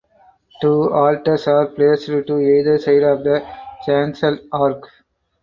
Two 0.61 0.91
altars 0.91 1.45
are 1.45 1.67
placed 1.67 2.07
to 2.07 2.39
either 2.39 2.79
side 2.79 3.03
of 3.03 3.23
the 3.23 3.47
chancel 3.85 4.35
arch. 4.51 4.83